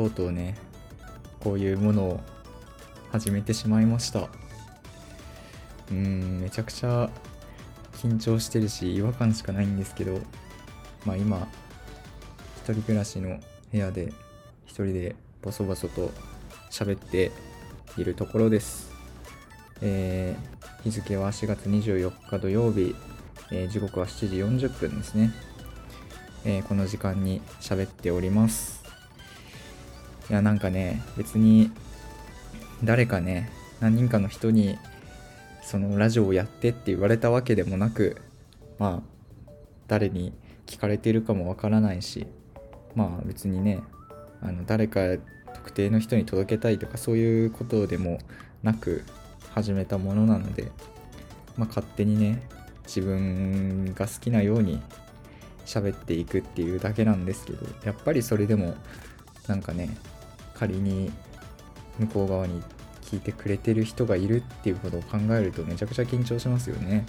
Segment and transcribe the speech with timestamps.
[0.00, 0.56] とうとうね、
[1.40, 2.20] こういうものを
[3.12, 4.20] 始めてしまいました。
[4.20, 7.10] うーん、めちゃくちゃ
[7.94, 10.20] 緊張してるし、違和感しかないんですけど、
[11.04, 11.46] まあ今、
[12.64, 13.40] 一人暮らしの
[13.70, 14.10] 部屋で、
[14.64, 16.10] 一人でボソボソと
[16.70, 17.30] 喋って
[17.98, 18.90] いるところです。
[19.82, 22.94] えー日付は4月24日土曜日、
[23.52, 25.30] えー時刻は7時40分ですね。
[26.46, 28.80] えーこの時間に喋っております。
[30.30, 31.70] いや、なんかね、別に
[32.84, 34.78] 誰かね、何人かの人に
[35.62, 38.16] そのラジオをやってって言われたわけでもなく、
[38.78, 39.50] まあ、
[39.88, 40.32] 誰に
[40.66, 42.26] 聞かれてるかもわからないし、
[42.94, 43.82] まあ別にね、
[44.40, 45.00] あの誰か
[45.52, 48.18] 特定の人に届けたいとかそういうことでも
[48.62, 49.04] なく
[49.52, 50.70] 始めたものなので、
[51.56, 52.40] まあ勝手にね、
[52.86, 54.80] 自分が好きなように
[55.66, 58.74] 喋っていくっていうだけなんですけどやっぱりそれでも
[59.46, 59.96] なんかね
[60.60, 61.10] 仮に
[61.98, 62.62] 向こう側に
[63.00, 67.06] 聞いてくれてる人がいるっていうことを考えるとめちゃくちゃ緊張しますよね。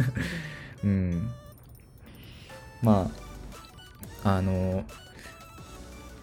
[0.84, 1.30] うん。
[2.82, 3.10] ま
[4.22, 4.84] ああの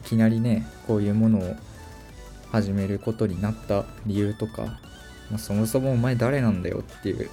[0.06, 1.56] いきなりねこういうものを
[2.52, 4.80] 始めることになった理由とか、
[5.32, 7.32] まあ、そもそもお前誰なんだよっていう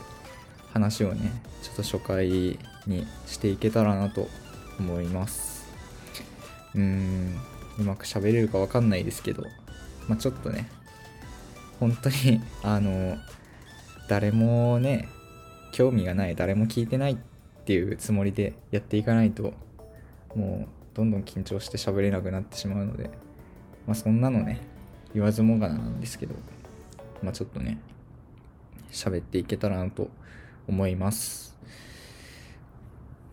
[0.72, 1.30] 話をね
[1.62, 4.28] ちょっと初回にしていけたらなと
[4.78, 5.68] 思います。
[6.74, 7.36] うん。
[7.78, 9.44] うまく喋れるかわかんないですけど
[10.08, 10.70] まあちょっとね
[11.78, 13.16] 本当に あの
[14.08, 15.08] 誰もね
[15.72, 17.16] 興味がない誰も聞いてないっ
[17.64, 19.54] ていうつもりでやっていかないと
[20.34, 23.10] もうどんどん緊張して喋れなくなってしまうので
[23.86, 24.60] まあそんなのね
[25.14, 26.34] 言わずもがななんですけど
[27.22, 27.78] まあちょっとね
[28.90, 30.10] 喋っていけたらなと
[30.68, 31.50] 思います。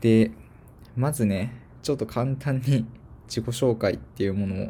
[0.01, 0.31] で、
[0.95, 2.85] まずね、ちょっと簡単に
[3.27, 4.69] 自己紹介っていうものを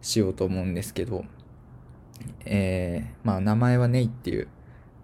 [0.00, 1.24] しようと思うんですけど、
[2.44, 4.48] えー、まあ名前はネイっていう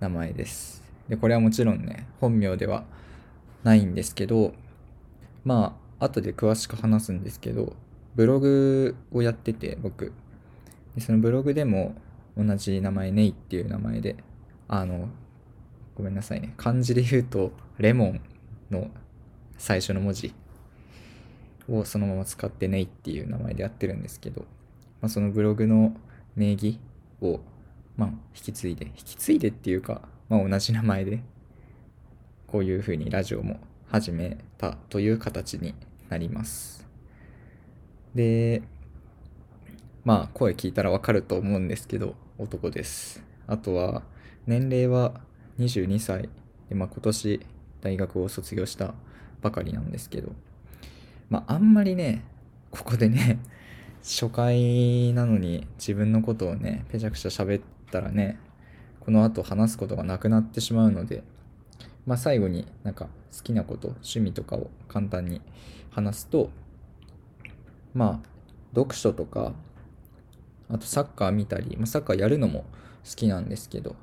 [0.00, 0.82] 名前です。
[1.08, 2.84] で、これはもちろんね、本名では
[3.62, 4.54] ないんですけど、
[5.44, 7.74] まあ、後で詳しく話すんですけど、
[8.14, 10.12] ブログをやってて、僕。
[10.94, 11.94] でそのブログでも
[12.36, 14.16] 同じ名前、ネイっていう名前で、
[14.68, 15.08] あの、
[15.94, 16.54] ごめんなさいね。
[16.56, 18.20] 漢字で言うと、レモン
[18.70, 18.90] の
[19.56, 20.34] 最初の文字
[21.68, 24.42] をそのまま使ってネイっていう名前でやってるんですけど、
[25.00, 25.94] まあ、そのブログの
[26.34, 26.78] 名義
[27.20, 27.40] を、
[27.96, 31.22] まあ、引き継いで、引き継いでっていうか、まあ、同じ名前で、
[32.46, 35.74] こういう風にラジオも始めたという形に
[36.08, 36.86] なります。
[38.14, 38.62] で、
[40.04, 43.22] まあ、声聞いたらわかると思うんですけど、男です。
[43.46, 44.02] あとは、
[44.46, 45.20] 年齢は
[45.58, 46.28] 22歳
[46.68, 47.46] で、まあ、今年
[47.80, 48.94] 大学を卒業した
[49.42, 50.32] ばかりなんですけど、
[51.28, 52.24] まあ、あんまりね
[52.70, 53.38] ここでね
[54.02, 58.38] 初回なのに自分のことをねぺちゃくちゃ喋ったらね
[59.00, 61.24] この後話すことがなくなってしまうので、
[62.06, 65.40] まあ、最後になんか好きなこと趣味とかを簡単に
[65.90, 66.50] 話すと
[67.94, 68.28] まあ
[68.74, 69.52] 読書とか
[70.68, 72.64] あとサッカー見たり、まあ、サッカーやるのも
[73.08, 73.94] 好きなんですけどっ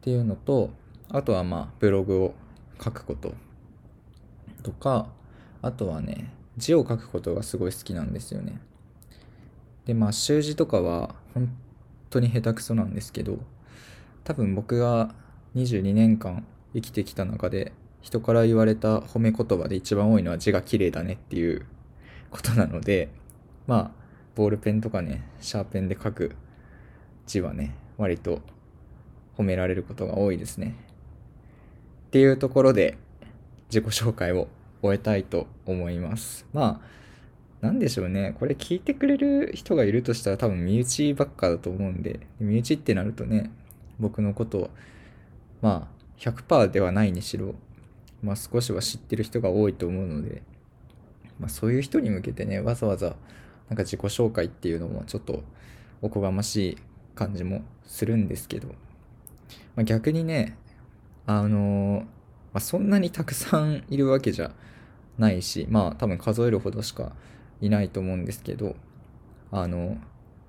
[0.00, 0.70] ていうのと
[1.08, 2.34] あとはまあブログを
[2.82, 3.34] 書くこと
[4.62, 5.08] とか
[5.62, 8.60] あとはね字を書くことがすごい好きなんですよね
[9.84, 11.54] でまあ習字とかは本
[12.10, 13.38] 当に下手くそなんですけど
[14.24, 15.14] 多分僕が
[15.54, 16.44] 22年間
[16.74, 21.66] 生きてきた中で人から言われた褒め言葉で一番多いのは字が綺麗だねっていう
[22.30, 23.08] ことなので
[23.66, 23.90] まあ
[24.34, 26.36] ボールペンとかねシャーペンで書く
[27.26, 28.42] 字はね割と
[29.36, 30.76] 褒められることが多いですね。
[32.06, 32.96] っていうところで
[33.68, 34.48] 自己紹介を
[34.82, 36.46] 終えたいと思います。
[36.52, 36.80] ま
[37.62, 38.34] あ、なんでしょうね。
[38.38, 43.50] これ聞いてくれる人がいるとしたら多分身内ばっかだと思うんで、身内ってなるとね、
[43.98, 44.70] 僕のことを、
[45.62, 47.54] まあ、100%ではないにしろ、
[48.22, 50.42] まあ少しは知ってる人が多いと思うので、
[51.38, 53.16] まあそういう人に向けてね、わざわざ
[53.68, 55.42] なんか自己紹介っていうのもちょっと
[56.02, 56.78] おこがましい
[57.14, 58.68] 感じもするんですけど、
[59.74, 60.56] まあ、逆にね、
[61.26, 62.06] あのま
[62.56, 64.52] あ、そんなにたくさんいるわけじゃ
[65.18, 67.12] ないし、まあ多分数えるほどしか
[67.60, 68.76] いないと思うんですけど、
[69.50, 69.98] あの、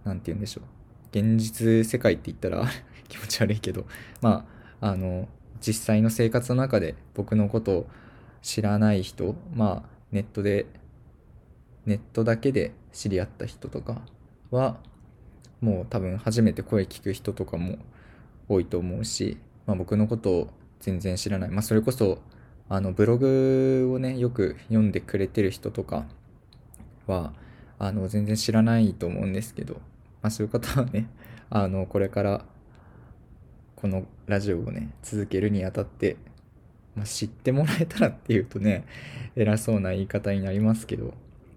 [0.04, 0.64] なんて言うんでしょう。
[1.12, 2.66] 現実世界って言ったら
[3.08, 3.86] 気持ち悪いけど、
[4.22, 4.46] ま
[4.82, 5.28] あ、あの、
[5.62, 7.88] 実際の生活の中で僕のことを
[8.42, 10.66] 知らない人、まあネットで、
[11.86, 14.02] ネットだけで知り合った人とか
[14.52, 14.78] は、
[15.62, 17.78] もう多分初めて声聞く人とかも
[18.48, 22.20] 多いと思うし、まあ、僕のことを全然知らない、まあ、それこそ
[22.70, 26.06] あのブログをねよく読んでくれてる人とか
[27.08, 27.34] は
[27.80, 29.76] あの全然知らないと思うんですけど、
[30.22, 31.08] まあ、そういう方はね
[31.50, 32.46] あのこれから
[33.76, 36.18] このラジオをね続けるにあたって、
[36.96, 38.86] まあ、知ってもらえたらっていうとね
[39.36, 41.14] 偉そうな言い方になりますけど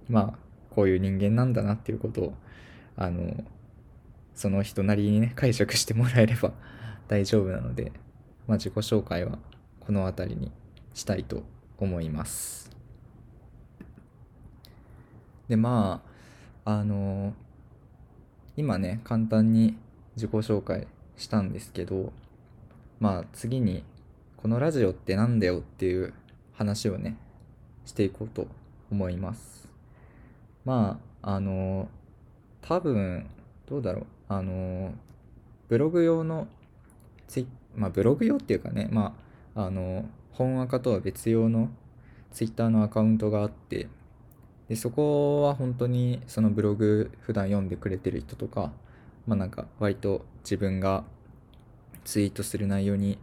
[0.08, 0.38] まあ
[0.74, 2.34] こういう人間なんだなっていうことを
[2.96, 3.42] あの
[4.34, 6.52] その人なりにね解釈してもらえれば
[7.08, 7.92] 大丈夫なので、
[8.50, 9.38] まあ、自己紹介は
[9.78, 10.50] この辺りに
[10.92, 11.44] したいと
[11.78, 12.68] 思います。
[15.46, 16.02] でま
[16.64, 17.32] ああの
[18.56, 19.76] 今ね簡単に
[20.16, 22.12] 自己紹介したんですけど
[22.98, 23.84] まあ次に
[24.36, 26.12] このラジオって何だよっていう
[26.52, 27.16] 話をね
[27.84, 28.48] していこうと
[28.90, 29.68] 思います
[30.64, 31.88] まああの
[32.62, 33.30] 多分
[33.68, 34.92] どうだろうあの
[35.68, 36.48] ブログ用の
[37.30, 37.46] ツイ
[37.76, 39.14] まあブログ用っていうかねま
[39.54, 41.70] ああの本アカとは別用の
[42.32, 43.88] ツイッターのアカウントがあって
[44.68, 48.72] でそこは本当にそのブログ普段読んでくれてる人とか
[49.26, 51.04] まあなんか割と自分が
[52.04, 53.18] ツイートする内容に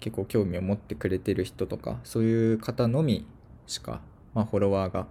[0.00, 3.26] 結構興味を持ってくれてる人とかそういう方のみ
[3.66, 4.02] しか、
[4.34, 5.06] まあ、フォロワーが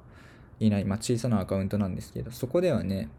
[0.60, 3.10] いない、まあ、小さなアカウントなんですけどそこではね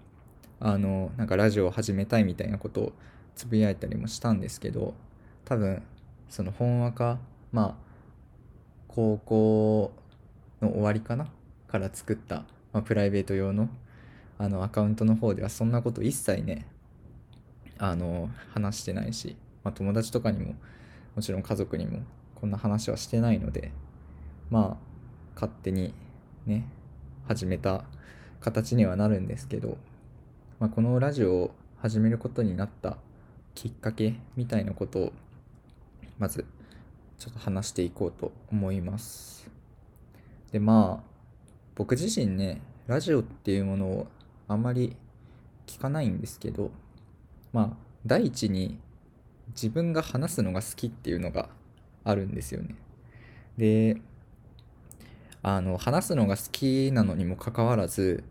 [0.61, 2.93] あのなんかラジオを始めたいみたいなことを
[3.34, 4.94] つぶやいたりもしたんですけど
[5.46, 5.82] 多分
[6.28, 7.19] その本話か
[7.52, 7.75] まあ
[8.88, 9.93] 高校
[10.60, 11.28] の終わりかな
[11.69, 12.44] から作った
[12.76, 13.70] まあ、プライベート用の
[14.37, 16.66] あのアカウントの方ではそんなこと一切ね
[17.78, 19.34] あの話してないし、
[19.64, 20.56] まあ、友達とかにも
[21.14, 22.00] もちろん家族にも
[22.34, 23.72] こんな話はしてないので
[24.50, 25.94] まあ勝手に
[26.44, 26.69] ね
[27.26, 27.84] 始めた
[28.40, 29.78] 形にはなるんですけど、
[30.60, 32.99] まあ、このラジオを始めることになった
[33.54, 35.12] きっかけみたいなことを
[36.18, 36.44] まず
[37.18, 39.50] ちょっと話していこうと思います。
[40.52, 41.10] でまあ
[41.74, 44.06] 僕自身ねラジオっていうものを
[44.48, 44.96] あんまり
[45.66, 46.70] 聞かないんですけど
[47.52, 48.78] まあ第一に
[49.48, 51.48] 自分が話すのが好きっていうのが
[52.04, 52.74] あるんですよね。
[53.56, 54.00] で
[55.42, 58.24] あの話すのが好きなのにもかかわらず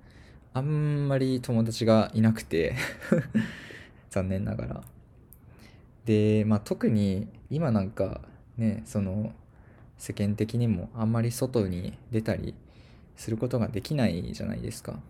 [0.53, 2.75] あんまり友達がいなくて
[4.09, 4.94] 残念ながら。
[6.05, 8.21] でまあ特に今なんか
[8.57, 9.33] ねその
[9.97, 12.53] 世間的にもあんまり外に出たり
[13.15, 14.91] することができないじゃないですか。
[14.91, 15.01] だか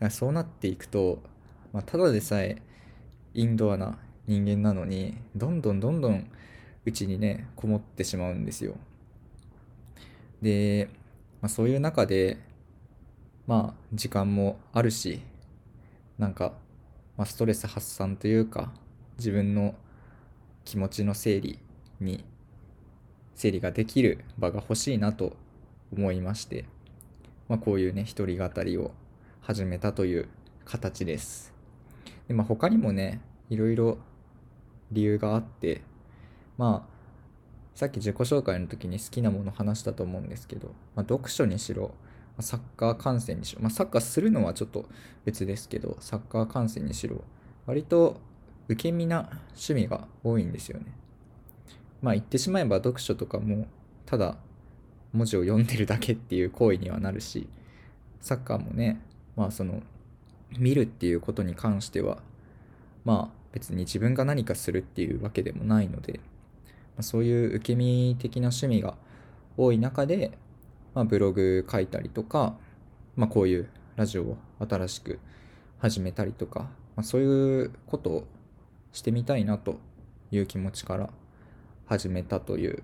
[0.00, 1.22] らそうなっていくと、
[1.72, 2.60] まあ、ただでさえ
[3.34, 6.28] インドアな人間なのにどんどんどんどん
[6.84, 8.74] うちにねこもってしまうんですよ。
[10.40, 10.90] で、
[11.40, 12.38] まあ、そういう中で
[13.46, 15.22] まあ時間もあるし
[16.18, 16.52] なんか、
[17.16, 18.72] まあ、ストレス発散というか
[19.18, 19.74] 自分の
[20.64, 21.58] 気持ちの整理
[22.00, 22.24] に
[23.34, 25.36] 整理ができる場が欲しいなと
[25.92, 26.64] 思いまして
[27.52, 28.92] まあ、こういうね一人語りを
[29.42, 30.28] 始めたという
[30.64, 31.52] 形です。
[32.26, 33.20] でまあ、他にもね
[33.50, 33.98] いろいろ
[34.90, 35.82] 理由があって
[36.56, 36.92] まあ
[37.74, 41.92] さっき自己紹介の時に好きなもの話したと思うんですけど、まあ、読書にしろ
[42.40, 44.86] サッカー観戦にしろ、まあ、サッカーするのはちょっと
[45.26, 47.22] 別ですけどサッカー観戦にしろ
[47.66, 48.18] 割と
[48.72, 50.86] 受け身な趣味が多いんですよね。
[52.00, 53.66] まあ言ってしまえば読書とかも
[54.06, 54.36] ただ
[55.12, 57.48] 文字を読んでるだけっていう行為にはなるし
[58.20, 59.00] サッカーもね
[59.36, 59.82] まあその
[60.58, 62.18] 見るっていうことに関しては
[63.04, 66.20] まあ別に自分が何かするっていうわけでもないので、ま
[67.00, 68.94] あ、そういう受け身的な趣味が
[69.56, 70.38] 多い中で、
[70.94, 72.56] まあ、ブログ書いたりとか、
[73.14, 75.20] まあ、こういうラジオを新しく
[75.78, 76.60] 始めたりとか、
[76.96, 78.26] まあ、そういうことを
[78.92, 79.78] してみたいなと
[80.30, 81.10] いう気持ちから
[81.86, 82.82] 始めたという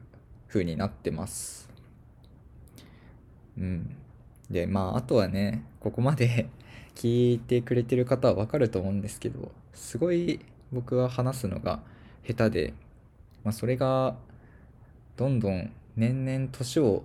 [0.48, 1.70] 風になってます。
[3.58, 3.96] うん。
[4.50, 6.48] で、まあ、あとはね、ここまで
[6.94, 10.40] 聞いてくれてる方はわかると思うんですけど、すごい
[10.72, 11.82] 僕は話すのが
[12.26, 12.74] 下手で、
[13.44, 14.16] まあ、それが
[15.16, 17.04] どんどん年々年を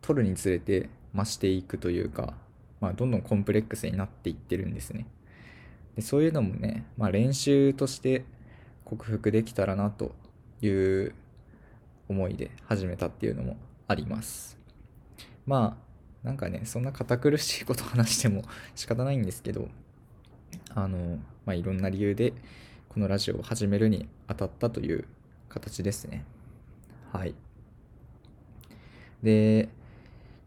[0.00, 2.34] 取るにつれて増していくというか、
[2.80, 5.06] まあ、どんどんコンプレックスになっていってるんですね。
[5.98, 8.24] でそういうのもね、まあ、練習として
[8.84, 10.12] 克服できたらなと
[10.62, 11.12] いう
[12.08, 13.56] 思いで始めたっていうのも
[13.88, 14.56] あります。
[15.44, 15.76] ま
[16.22, 18.44] あなんかねそんな堅苦しいこと話しても
[18.76, 19.66] 仕方ないんですけど
[20.72, 22.32] あのまあいろんな理由で
[22.88, 25.04] このラジオを始めるにあたったという
[25.48, 26.24] 形ですね
[27.10, 27.34] はい
[29.24, 29.68] で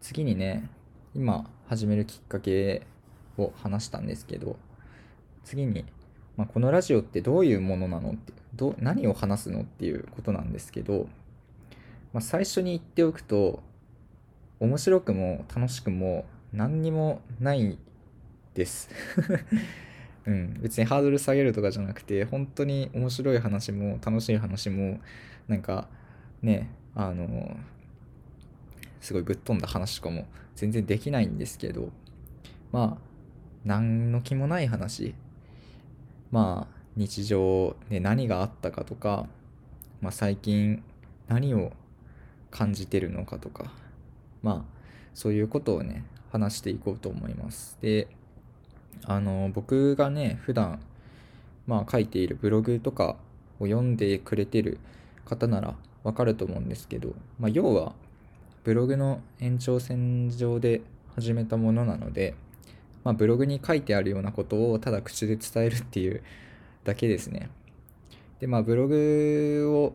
[0.00, 0.70] 次にね
[1.14, 2.86] 今始めるきっかけ
[3.36, 4.56] を話したんですけど
[5.44, 5.84] 次に、
[6.36, 11.08] まあ、このラジオってどういうものなのってど何を話すのっていうことなんですけど、
[12.12, 13.62] まあ、最初に言っておくと
[14.60, 17.78] 面白くも楽しくも何にもない
[18.54, 18.90] です。
[20.24, 25.00] うん、別にハードル下げるとかじゃなくて本当に面白い話も楽しい話も
[25.48, 25.88] なんか
[26.42, 27.56] ねあの
[29.00, 31.90] すごいぶっ飛んだ話とかも全然できないんですけど
[32.70, 33.12] まあ
[33.64, 35.16] 何の気もない話
[36.32, 39.26] まあ日常で何があったかとか、
[40.00, 40.82] まあ、最近
[41.28, 41.72] 何を
[42.50, 43.70] 感じてるのかとか
[44.42, 44.80] まあ
[45.14, 47.78] そういうことをね話していこうと思います。
[47.80, 48.08] で
[49.04, 50.80] あの僕がね普段
[51.66, 53.16] まあ書いているブログとか
[53.60, 54.78] を読んでくれてる
[55.24, 57.92] 方ならわかると思うんですけど、まあ、要は
[58.64, 60.82] ブログの延長線上で
[61.14, 62.34] 始めたものなので、
[63.04, 66.22] まあ、ブログに書いてあるようなことをただ口で伝えるっていう
[66.84, 67.50] だけですね。
[68.40, 69.94] で、まあ、ブログを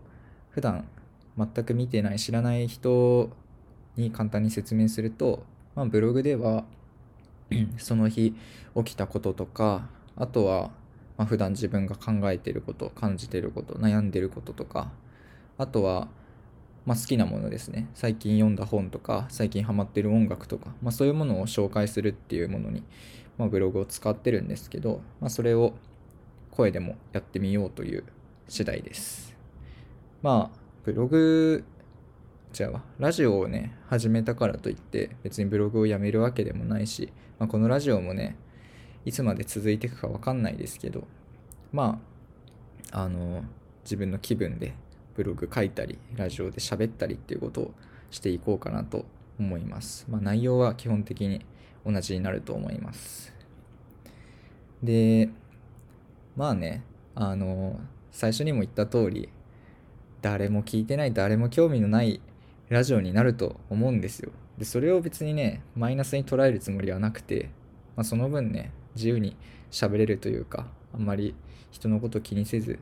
[0.50, 0.88] 普段
[1.38, 3.30] 全く見てない、知らない人
[3.96, 5.44] に簡単に説明すると、
[5.76, 6.66] まあ、ブログでは
[7.78, 8.36] その日
[8.76, 10.72] 起きたこととか、あとは、
[11.18, 14.92] まあ、普段自分が考えてること、感じてること、悩んでることとか、
[15.58, 16.08] あとは、
[16.88, 17.90] まあ、好きなものですね。
[17.96, 22.82] 最近読んだ本とか、最近ハマってる音楽とか、まあ、そういうものを紹介するっていうものに、
[23.38, 25.74] まあ、ブログを使ってるんですけど、まあ、それを
[26.50, 28.06] 声でもやってみようという
[28.48, 29.36] 次第です。
[30.22, 31.66] まあ、ブログ、
[32.54, 38.38] じゃあ、ラジオをね、始めたからといって、別にブログをやめるわけでもないし、まあ、このラジオもね、
[39.04, 41.06] いつまで続いていくかわかんないですけど、
[41.74, 42.00] ま
[42.94, 43.44] あ、あの、
[43.84, 44.74] 自分の気分で
[45.18, 47.74] ブログ書いたり、ラジオで喋ったりっていうことを
[48.12, 49.06] していこうかなと
[49.40, 50.06] 思います。
[50.08, 51.44] まあ、内容は基本的に
[51.84, 53.34] 同じになると思います。
[54.84, 55.30] で、
[56.36, 56.84] まあね、
[57.16, 57.80] あの、
[58.12, 59.30] 最初にも言った通り、
[60.22, 62.22] 誰も聞いてない、誰も興味のない
[62.70, 64.32] ラジオになると思うんですよ。
[64.60, 67.50] で、それを別にね、マイナスに捉えるつもりはなくて、
[67.96, 69.36] まあ、その分ね、自由に
[69.72, 71.34] 喋れるというか、あんまり
[71.72, 72.78] 人のこと気にせず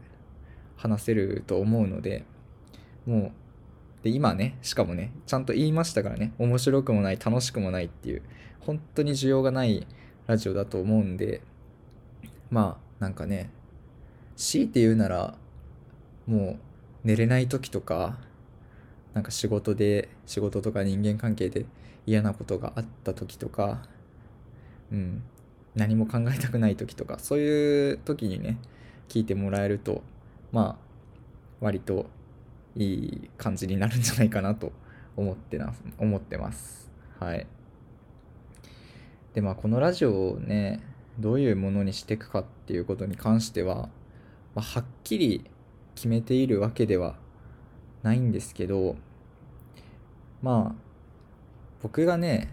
[0.75, 2.25] 話せると思うので、
[3.05, 3.32] も
[4.01, 8.22] う、で、今ね、しかもね、ちゃんと言いましたからね、面白くもない、楽しくもないっていう、
[8.60, 9.86] 本当に需要がない
[10.27, 11.41] ラジオだと思うんで、
[12.50, 13.50] まあ、なんかね
[14.36, 15.36] 強いて言うなら
[16.25, 16.58] も
[17.03, 18.17] う寝れない時とか
[19.13, 21.65] なんか仕事で仕事とか人間関係で
[22.05, 23.84] 嫌なことがあった時とか
[24.91, 25.24] うん
[25.75, 28.58] 何も考えたくない時とかそういう時にね
[29.10, 30.01] 聞いてもらえると
[30.55, 30.85] まあ
[31.59, 32.05] 割と
[32.77, 34.71] いい感じになるんじゃないかなと
[35.17, 36.89] 思ってな思ってます。
[37.19, 37.45] はい。
[39.33, 40.81] でまあこのラジオをね
[41.19, 43.89] どういうものにしていくかっていうことに関しては、
[44.55, 45.43] まあ、はっきり
[45.93, 47.17] 決めているわけでは
[48.03, 48.95] ないんですけど
[50.41, 50.75] まあ
[51.81, 52.50] 僕がね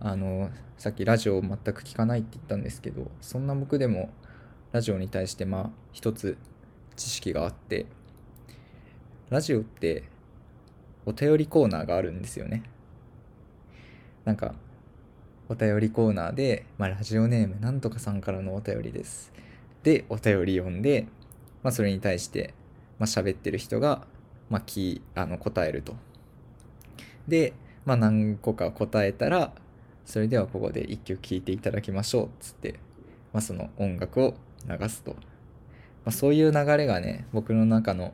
[0.00, 0.48] あの
[0.78, 4.08] さっきラジオを全く聞かないって言ったんですけどそんな僕でも
[4.72, 6.38] ラジオに対してまあ一つ
[6.96, 7.86] 知識があって
[9.30, 10.04] ラジオって
[11.06, 12.62] お便りコーナーがあるんですよね
[14.24, 14.54] なんか
[15.48, 19.30] お便りコーナーで、まあ、ラジオネームなんとかさんからのお便りです。
[19.82, 21.06] で、お便り読んで、
[21.62, 22.54] まあ、それに対して、
[22.98, 24.06] まあ、喋ってる人が、
[24.48, 25.96] まあ、きあの答えると。
[27.28, 27.52] で、
[27.84, 29.52] まあ、何個か答えたら、
[30.06, 32.80] それではここで一曲聴いていただきましょうっ、つって、
[33.34, 34.34] まあ、その音楽を
[34.66, 35.14] 流すと。
[36.04, 38.12] まあ、そういう流れがね、僕の中の、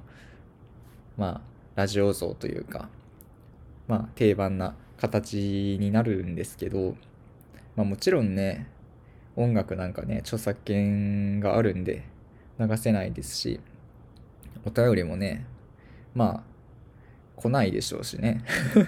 [1.17, 1.41] まあ、
[1.75, 2.89] ラジオ像というか、
[3.89, 6.95] まあ、定番な形になるんですけど、
[7.77, 8.69] まあもちろんね、
[9.37, 12.05] 音楽なんかね、著作権があるんで
[12.59, 13.61] 流せないですし、
[14.65, 15.47] お便りもね、
[16.15, 18.45] まあ、来ないでしょうしね。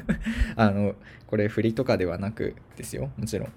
[0.57, 0.95] あの、
[1.27, 3.53] これ振りとかではなくですよ、もちろん。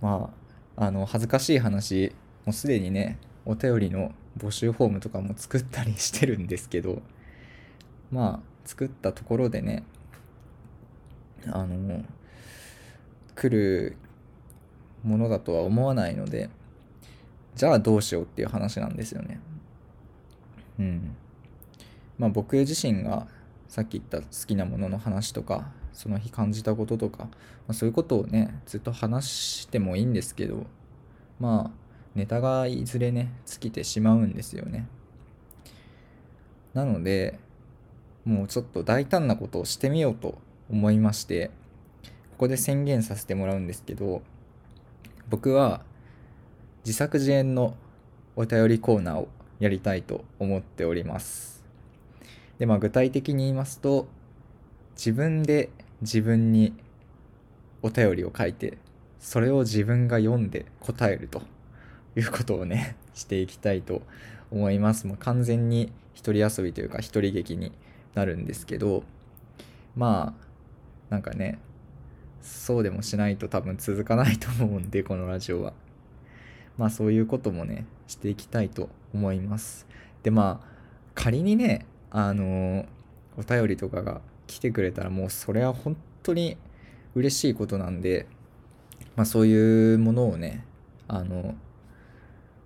[0.00, 0.30] ま
[0.76, 2.14] あ、あの、恥ずかしい話、
[2.46, 7.02] もうすでにね、お便りの募集フォームとかも作ったりしてるんですけど、
[8.10, 9.84] まあ、作ったところでね、
[11.46, 12.04] あの、
[13.34, 13.96] 来る
[15.02, 16.50] ものだとは思わないので
[17.54, 19.38] じゃあどうしようっていう話なんですよね。
[20.78, 21.16] うん。
[22.18, 23.26] まあ僕自身が
[23.68, 27.30] さっき言った好きなものの話とかその日感じたこととか、ま
[27.68, 30.66] あ、そういうことをねずっと話してもいいんですけど
[31.40, 31.81] まあ
[32.14, 34.86] ネタがいずれね尽きてしまうんですよね。
[36.74, 37.38] なので
[38.24, 40.38] もうちょっと大胆なことをしてみようと
[40.70, 41.50] 思いまして
[42.32, 44.22] ここで宣言させてもらうんですけど
[45.28, 45.82] 僕は
[46.84, 47.74] 自作自演の
[48.36, 49.28] お便りコーナーを
[49.58, 51.62] やりたいと思っております
[52.58, 54.06] でまあ具体的に言いますと
[54.96, 56.74] 自分で自分に
[57.82, 58.78] お便りを書いて
[59.18, 61.42] それを自分が読んで答えると
[62.16, 64.02] いうことをね していきたいと
[64.50, 65.06] 思います。
[65.06, 67.72] もう完全に一人遊びというか一人劇に
[68.14, 69.02] なるんですけど
[69.96, 71.58] まあなんかね
[72.42, 75.72] そうでもしないと多分続かないと思うんでこのラジオは
[76.76, 79.86] まあそういうこともねしていきたいと思います
[80.22, 80.66] でまあ
[81.14, 82.86] 仮にねあの
[83.38, 86.56] お便りとかが来てくれたらもうそれは本当に
[87.14, 88.26] 嬉しいことなんで
[89.16, 90.64] まあそういうものをね
[91.08, 91.54] あの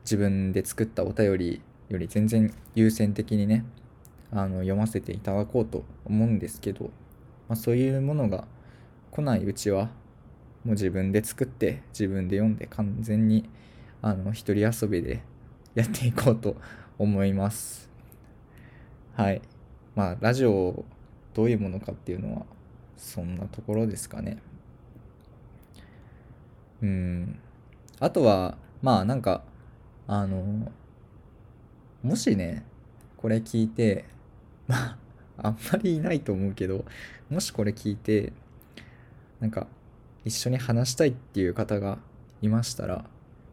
[0.06, 3.64] 自分で作ったお便りより全然優先的にね
[4.30, 6.90] あの読ませていただこうと思うんですけど、
[7.48, 8.46] まあ、そういうものが
[9.10, 9.86] 来ないうちは
[10.64, 13.48] もう自分で作って自分で読んで完全に
[14.00, 15.22] あの一人遊びで
[15.74, 16.56] やっていこうと
[16.98, 17.90] 思います。
[19.14, 19.42] はい。
[19.94, 20.84] まあラジオ
[21.34, 22.46] どういうものかっていうのは
[22.96, 24.38] そんなところですかね。
[26.80, 27.38] うん。
[27.98, 29.42] あとはまあなんか
[30.06, 30.70] あの
[32.02, 32.64] もしね
[33.16, 34.04] これ聞いて
[34.68, 34.98] まあ
[35.38, 36.84] あんまりいないと思うけど
[37.28, 38.32] もしこれ聞いて
[39.40, 39.66] なんか
[40.24, 41.98] 一緒に話したいっていう方が
[42.40, 43.04] いましたら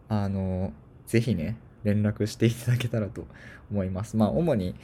[0.10, 0.72] あの
[1.08, 3.28] 是非ね連絡していただけたらと
[3.70, 4.16] 思います。
[4.16, 4.76] まあ主に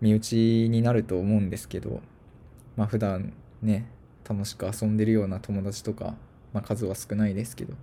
[0.00, 2.02] 身内になると思うんですけど
[2.76, 3.86] まあ普段ね
[4.28, 6.14] 楽しく遊んでるような友達とか、
[6.52, 7.74] まあ、数は少ないですけど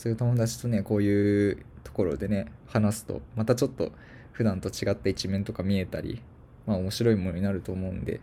[0.00, 3.92] そういう友達とねこういうところでね話すとまたちょっと
[4.32, 6.22] 普段と違った一面とか見えたり
[6.64, 8.22] まあ面白いものになると思うんで、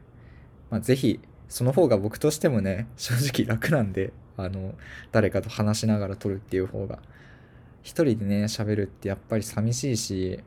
[0.71, 4.73] まあ、ぜひその方が僕としてもね正直楽なんであの
[5.11, 6.97] 誰かと話しながら撮るっていう方が
[7.83, 10.39] 一人でね喋るってやっぱり寂しいし、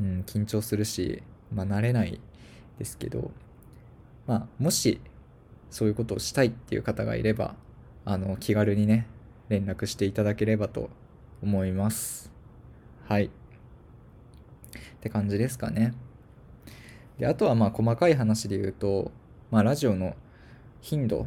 [0.00, 1.22] うん、緊張するし
[1.54, 2.18] まあ慣れない
[2.80, 3.30] ですけど
[4.26, 5.00] まあもし
[5.70, 7.54] そういうことをしたいっていう方がいれば
[8.04, 9.06] あの気軽にね
[9.48, 10.90] 連絡していただければと
[11.42, 12.32] 思います。
[13.06, 13.26] はい。
[13.26, 13.30] っ
[15.00, 15.94] て感じですかね。
[17.18, 19.10] であとはまあ細かい話で言うと
[19.50, 20.16] まあ、ラジオの
[20.80, 21.26] 頻度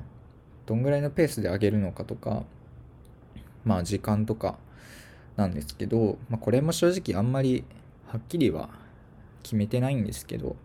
[0.65, 2.43] どんぐらいのペースで上げるのかとか
[3.63, 4.57] まあ時間とか
[5.35, 7.63] なんですけど、まあ、これも正直あんまり
[8.07, 8.69] はっきりは
[9.41, 10.57] 決めてないんですけど、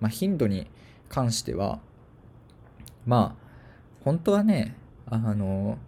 [0.00, 0.66] まあ、頻度に
[1.08, 1.80] 関しては
[3.06, 3.46] まあ
[4.04, 4.76] 本当はね
[5.06, 5.78] あの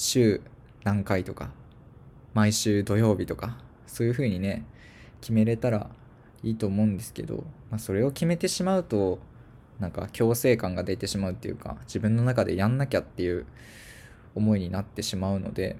[0.00, 0.40] 週
[0.84, 1.50] 何回とか
[2.32, 4.64] 毎週土曜日とかそういう風にね
[5.20, 5.90] 決めれたら
[6.42, 9.18] いいと思うんですけど、まあ、それを決めてしまうと
[9.78, 13.46] なんか強制感が出てしまうっていうか自分の中でやんなきゃっていう
[14.34, 15.76] 思いになってしまうので、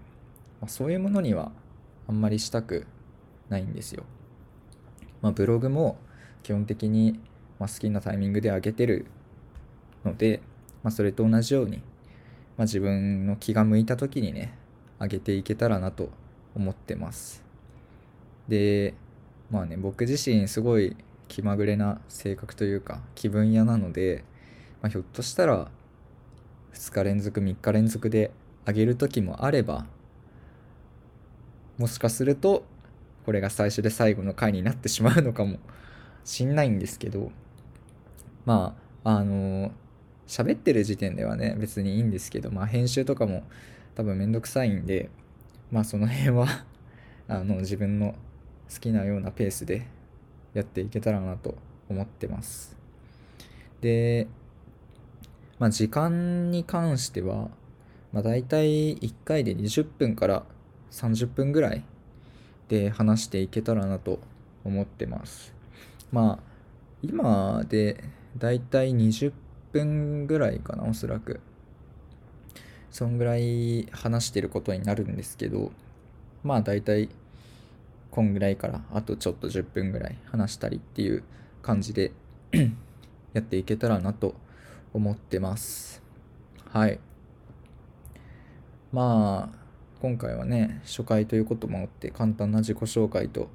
[0.60, 1.52] まあ、そういうものには
[2.08, 2.86] あんまりしたく
[3.48, 4.04] ないんですよ。
[5.22, 5.98] まあ、ブログも
[6.42, 7.20] 基本的に、
[7.58, 9.06] ま好きなタイミングで上げてる
[10.04, 10.40] ので、
[10.82, 11.82] まあ、それと同じように、
[12.60, 14.52] まあ、自分の気が向いた時にね
[15.00, 16.10] 上げていけたらなと
[16.54, 17.42] 思ってます。
[18.48, 18.92] で
[19.50, 20.94] まあね僕自身すごい
[21.26, 24.24] 気まぐれな性格というか気分屋なので、
[24.82, 25.70] まあ、ひょっとしたら
[26.74, 28.30] 2日連続3日連続で
[28.66, 29.86] あげる時もあれば
[31.78, 32.64] もしかすると
[33.24, 35.56] これが最初で最後の回になってしまうのかも
[36.26, 37.32] しんないんですけど
[38.44, 39.72] まああの
[40.30, 43.42] 喋ってる時点ではね別にいいんですけどまあ編集とかも
[43.96, 45.10] 多分めんどくさいんで
[45.72, 46.46] まあその辺は
[47.26, 48.14] あの自分の
[48.72, 49.88] 好きなようなペースで
[50.54, 51.56] やっていけたらなと
[51.88, 52.76] 思ってます。
[53.80, 54.28] で、
[55.58, 57.50] まあ、時間に関しては、
[58.12, 60.44] まあ、大体1回で20分から
[60.92, 61.84] 30分ぐらい
[62.68, 64.20] で話していけたらなと
[64.64, 65.52] 思ってます。
[66.12, 66.50] まあ、
[67.02, 68.04] 今で
[68.38, 69.32] 大体20
[69.72, 71.40] 分ぐらいかな、おそらく。
[72.90, 75.70] そんぐらい話してることになるんですけど、
[76.42, 77.08] まあ大体
[78.10, 81.22] こんぐらいからあとちょっと10分ぐらい話したりっていう
[81.62, 82.12] 感じで
[83.32, 84.34] やっていけたらなと
[84.92, 86.02] 思ってます
[86.68, 86.98] はい
[88.92, 89.58] まあ
[90.00, 93.48] 今回はね初回ということもあって簡単な自己紹介と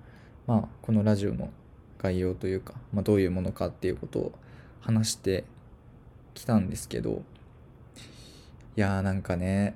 [0.47, 1.49] まあこのラジオの
[1.97, 4.31] 概要というか、まあ、どういうものかっていうことを
[4.79, 5.43] 話して
[6.35, 7.23] きたんですけど
[8.77, 9.75] いやーなんかね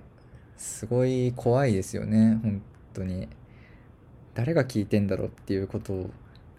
[0.57, 2.61] すごい怖いですよね本
[2.93, 3.27] 当に。
[4.35, 6.09] 誰が聞いてんだろうっていうことを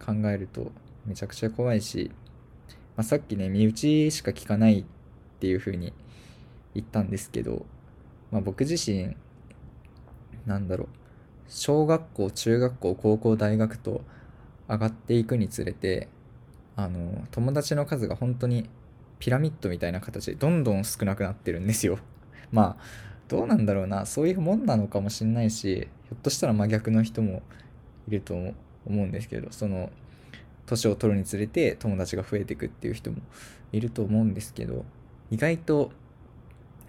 [0.04, 0.70] 考えると
[1.06, 2.10] めちゃくちゃ怖いし、
[2.96, 4.84] まあ、さっきね身内しか聞かないっ
[5.38, 5.94] ていう風に
[6.74, 7.64] 言ったんですけど、
[8.30, 9.16] まあ、僕自身
[10.46, 10.88] なんだろう
[11.48, 14.02] 小学校中学校高校大学と
[14.68, 16.08] 上がっていくにつれて
[16.76, 18.68] あの友達の数が本当に
[19.20, 21.98] ピラミッドみたいな形でどんどん少なくなってるんですよ。
[22.50, 22.83] まあ
[23.28, 24.06] どうなんだろうな。
[24.06, 27.42] そういうもんなのかもしんないしひょっとしたら真逆の人も
[28.09, 28.54] いると思
[28.87, 29.90] うんですけどその
[30.66, 33.18] 年を取るにつれて友達が増えてくっていう人も
[33.72, 34.85] いると思うんですけど
[35.30, 35.92] 意外と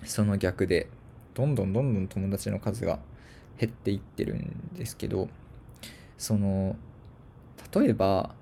[0.04, 0.88] その逆で
[1.34, 3.00] どんどんどんどん友達の数が
[3.60, 5.30] 減っていってるんですけど
[6.18, 6.76] その
[7.74, 8.34] 例えば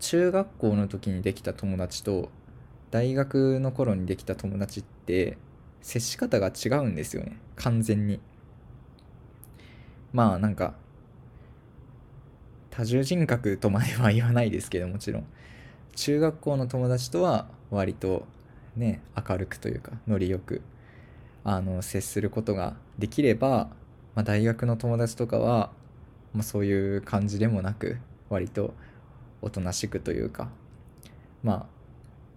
[0.00, 2.30] 中学校の時にできた友達と
[2.90, 5.38] 大学の頃にできた友達って
[5.82, 7.38] 接し方が違うんですよね。
[7.56, 8.20] 完全に。
[10.12, 10.74] まあなんか
[12.70, 15.26] 多重人格とまでは言わないですけどもちろん。
[15.94, 18.26] 中学校の友達とは割と
[18.76, 20.60] ね明るくというかノリよく
[21.42, 23.70] あの接することができれば、
[24.14, 25.70] まあ、大学の友達とかは、
[26.34, 28.74] まあ、そういう感じでもなく割と
[29.40, 30.48] おとなしくというか
[31.42, 31.75] まあ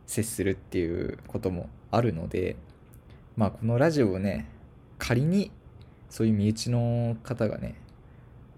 [0.09, 2.55] 接するっていうこともあるので
[3.37, 4.47] まあこのラジオをね
[4.97, 5.51] 仮に
[6.09, 7.75] そういう身内の方がね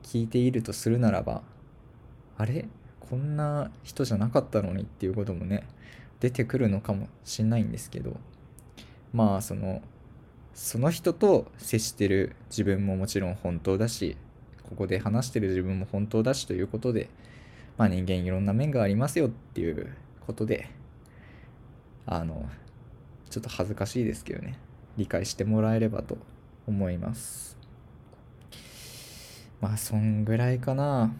[0.01, 1.41] 聞いているとするならば
[2.37, 2.69] あれ？
[3.01, 5.67] こんな人じゃなかったのにっていうこともね
[6.21, 8.15] 出てくるのかもしんないんですけど
[9.11, 9.81] まあその
[10.53, 14.15] その人と接してる自分ももちろん本当だし
[14.63, 17.09] ここで話してる自分も本当だしということで
[17.77, 19.93] まあ人間いろんな面がありますよっていう
[20.25, 20.69] ことで
[22.05, 22.47] あの
[23.29, 24.57] ちょっと恥ずかしいですけどね。
[24.97, 26.17] 理解してもらえればと
[26.67, 27.57] 思います。
[29.61, 31.13] まあそんぐらいかな。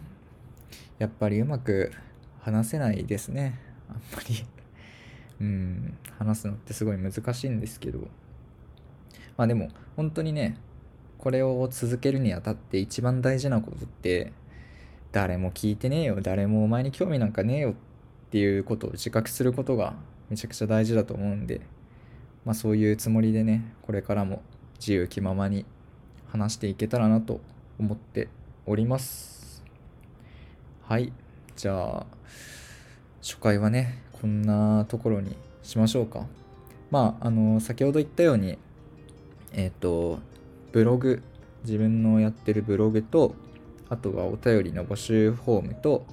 [0.98, 1.92] やっぱりうまく
[2.40, 3.58] 話せないですね。
[3.88, 4.44] あんまり。
[5.40, 5.98] うん。
[6.18, 8.08] 話すのってすごい難しいんですけど。
[9.36, 10.56] まあでも本当にね
[11.18, 14.32] これを続けるにあたって一番大事なことって
[15.12, 17.74] 誰も聞いてねえよ誰もお前に興味なんかねえよっ
[18.30, 19.94] ていうことを自覚することが
[20.32, 21.60] めちゃくちゃ大事だと思うんで
[22.46, 24.40] まあそういうつもりでねこれからも
[24.80, 25.66] 自由気ままに
[26.30, 27.42] 話していけたらなと
[27.78, 28.28] 思って
[28.64, 29.62] おります。
[30.80, 31.12] はい。
[31.54, 32.06] じゃあ
[33.20, 36.26] 初回はねこんなところにしましょうか。
[36.90, 38.56] まああの先ほど言ったように
[39.52, 40.18] えっ、ー、と
[40.72, 41.22] ブログ
[41.64, 43.34] 自分のやってるブログと
[43.90, 46.06] あとはお便りの募集フォームと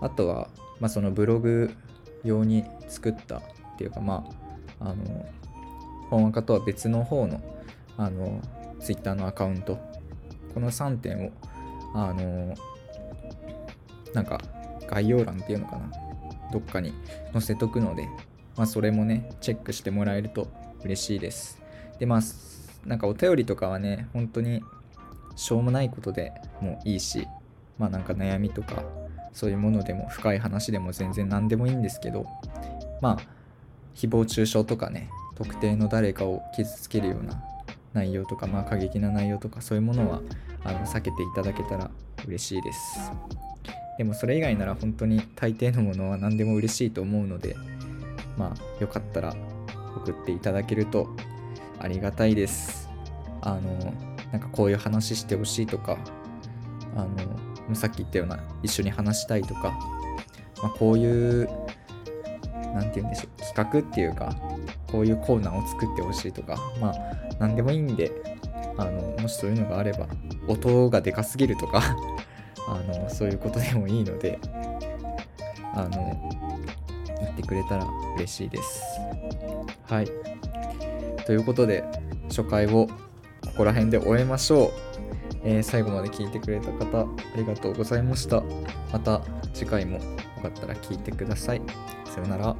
[0.00, 0.48] あとは、
[0.78, 1.72] まあ、そのブログ
[2.22, 3.42] 用に作った
[3.76, 4.26] っていうかま
[4.80, 5.26] ああの
[6.08, 7.40] 本赤とは別の方の
[7.98, 8.40] あの
[8.80, 9.78] Twitter のアカウント。
[10.54, 11.30] この3点を
[11.94, 12.54] あの
[14.14, 14.40] なんか
[14.88, 15.90] 概要欄っていうのかな。
[16.50, 16.94] どっかに
[17.32, 18.08] 載せとくので、
[18.56, 20.48] まあ、それもねチェックしてもらえると
[20.82, 21.60] 嬉しいです。
[21.98, 22.20] でまあ
[22.86, 24.62] なんかお便りとかはね本当に
[25.34, 27.26] しょうもないことでもいいし
[27.78, 28.82] まあなんか悩みとか
[29.32, 32.26] そういうものでも深い話でも全然何でもいいんですけど
[33.02, 33.35] まあ
[33.96, 37.42] 誹謗中傷とかね特定の誰かを傷つけるような
[37.92, 40.20] 内容とかまあ過激な内容とかそういうものは
[40.64, 41.90] あの避けていただけたら
[42.26, 43.12] 嬉しいです。
[43.98, 47.56] でもそれ以外なら本当に大抵のものは何でも嬉しいと思うので
[48.36, 49.34] まあよかったら
[49.96, 51.08] 送っていただけると
[51.78, 52.90] ありがたいです。
[53.40, 53.94] あの
[54.32, 55.96] なんかこういう話してほしいとか
[56.96, 57.06] あ
[57.68, 59.70] のさっき言ったような一緒に話したいとか、
[60.62, 61.48] まあ、こういう
[62.76, 63.42] 何て言うんでしょう。
[63.42, 64.36] 企画っていうか
[64.86, 66.94] こういうコーナーを作ってほしいとかまあ
[67.38, 68.12] 何でもいいんで
[68.76, 70.06] あのもしそういうのがあれば
[70.46, 71.96] 音がでかすぎるとか
[72.68, 74.38] あのそういうことでもいいので
[75.74, 76.32] あの
[77.20, 77.86] 言ってくれたら
[78.16, 78.82] 嬉しいです。
[79.84, 80.08] はい。
[81.24, 81.82] ということで
[82.28, 84.70] 初回をここら辺で終えましょう、
[85.44, 88.42] えー、最後まで聞いてくれた方ありがとうございました。
[88.92, 89.22] また
[89.54, 90.15] 次回も。
[90.36, 91.62] よかったら聞いてください。
[92.04, 92.56] さようなら。